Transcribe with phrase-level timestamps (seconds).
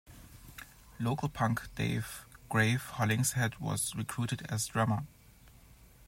[0.99, 5.05] Local punk Dave 'Grave' Hollingshead was recruited as drummer.